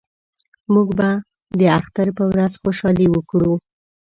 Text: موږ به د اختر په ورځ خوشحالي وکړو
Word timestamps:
موږ 0.73 0.89
به 0.97 1.09
د 1.59 1.59
اختر 1.77 2.07
په 2.17 2.23
ورځ 2.31 2.51
خوشحالي 2.61 3.07
وکړو 3.11 3.53